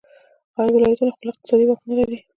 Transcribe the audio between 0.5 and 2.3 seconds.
آیا ولایتونه خپل اقتصادي واک نلري؟